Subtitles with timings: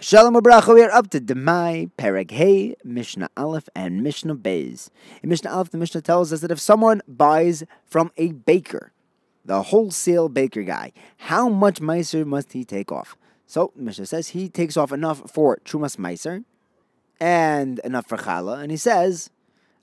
[0.00, 4.90] Shalom Abracha, we are up to Demai, Perek Hey, Mishnah Aleph, and Mishnah Beis.
[5.24, 8.92] In Mishnah Aleph, the Mishnah tells us that if someone buys from a baker,
[9.44, 13.16] the wholesale baker guy, how much Meiser must he take off?
[13.48, 16.44] So, Mishnah says he takes off enough for Trumas Meiser
[17.18, 19.30] and enough for Chala, and he says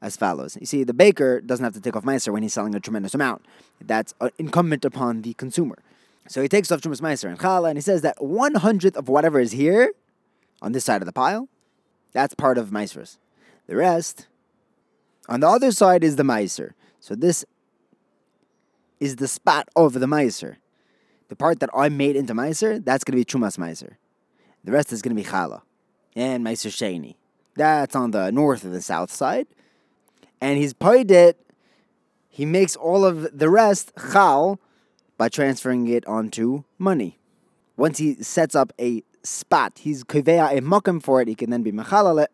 [0.00, 0.56] as follows.
[0.60, 3.16] You see, the baker doesn't have to take off Meiser when he's selling a tremendous
[3.16, 3.44] amount.
[3.84, 5.78] That's uh, incumbent upon the consumer.
[6.28, 9.08] So he takes off Trumas Meiser and Chala, and he says that one hundredth of
[9.08, 9.90] whatever is here
[10.64, 11.48] on this side of the pile,
[12.12, 13.18] that's part of Meisers.
[13.66, 14.26] The rest,
[15.28, 16.72] on the other side, is the Meiser.
[17.00, 17.44] So this
[18.98, 20.56] is the spot of the Meiser.
[21.28, 23.96] The part that I made into Meiser, that's going to be Chumas Meiser.
[24.64, 25.60] The rest is going to be Chala
[26.16, 27.16] and Meiser Sheni.
[27.56, 29.46] That's on the north of the south side.
[30.40, 31.38] And he's paid it,
[32.28, 34.58] he makes all of the rest Chal
[35.18, 37.18] by transferring it onto money.
[37.76, 39.78] Once he sets up a spot.
[39.78, 41.28] He's kivea a makam for it.
[41.28, 42.26] He can then be mechalale,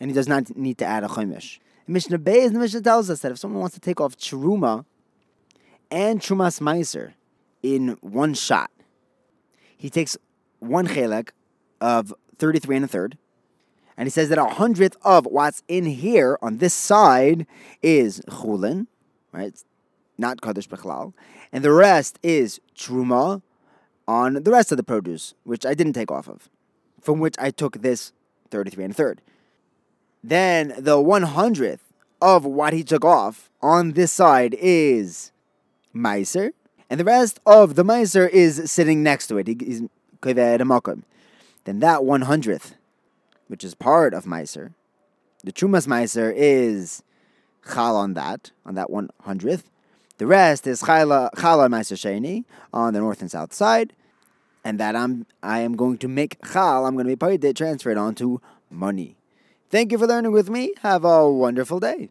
[0.00, 1.58] and he does not need to add a chumash.
[1.86, 4.84] Mishnah Beis, the Mishnah tells us that if someone wants to take off truma
[5.90, 7.14] and trumas meiser
[7.62, 8.70] in one shot,
[9.76, 10.16] he takes
[10.60, 11.30] one chelek
[11.80, 13.16] of thirty-three and a third,
[13.96, 17.46] and he says that a hundredth of what's in here on this side
[17.82, 18.86] is chulin,
[19.32, 19.54] right?
[20.18, 21.14] Not kadosh bechlal,
[21.52, 23.42] and the rest is truma
[24.08, 26.48] on the rest of the produce, which I didn't take off of,
[27.00, 28.12] from which I took this
[28.50, 29.20] 33 and a third.
[30.24, 31.80] Then the 100th
[32.20, 35.30] of what he took off on this side is
[35.94, 36.50] Meiser,
[36.90, 39.46] and the rest of the Meiser is sitting next to it.
[39.46, 39.82] He's
[40.22, 42.72] Then that 100th,
[43.46, 44.72] which is part of Meiser,
[45.44, 47.02] the Trumas Meiser is
[47.72, 49.64] Chal on that, on that 100th.
[50.18, 53.92] The rest is Chala Chala on the north and south side,
[54.64, 56.86] and that I'm I am going to make Chal.
[56.86, 59.16] I'm going to be paid it transferred onto money.
[59.70, 60.74] Thank you for learning with me.
[60.82, 62.10] Have a wonderful day.